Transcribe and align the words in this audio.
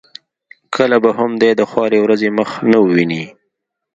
کله 0.75 0.97
به 1.03 1.11
هم 1.17 1.31
دای 1.41 1.53
د 1.57 1.61
خوارې 1.69 1.99
ورځې 2.01 2.29
مخ 2.37 2.49
نه 2.71 2.77
وویني. 2.83 3.23